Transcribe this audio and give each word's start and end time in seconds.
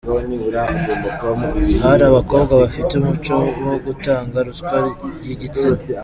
Hari 1.83 2.03
abakobwa 2.09 2.53
bafite 2.63 2.91
umuco 2.99 3.33
wo 3.65 3.75
gutanga 3.85 4.37
ruswa 4.47 4.77
y’igitsina. 5.25 5.81